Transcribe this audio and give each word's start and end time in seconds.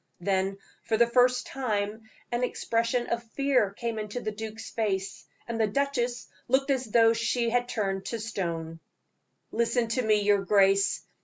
Then, 0.19 0.57
for 0.81 0.97
the 0.97 1.05
first 1.05 1.45
time, 1.45 2.09
an 2.31 2.43
expression 2.43 3.05
of 3.05 3.21
fear 3.33 3.69
came 3.69 3.99
into 3.99 4.19
the 4.19 4.31
duke's 4.31 4.71
face, 4.71 5.25
and 5.47 5.61
the 5.61 5.67
duchess 5.67 6.25
looked 6.47 6.71
as 6.71 6.85
though 6.85 7.13
she 7.13 7.49
were 7.49 7.61
turned 7.61 8.05
to 8.05 8.19
stone. 8.19 8.79
"Listen 9.51 9.89
to 9.89 10.01
me, 10.01 10.21
your 10.21 10.43
grace. 10.43 11.03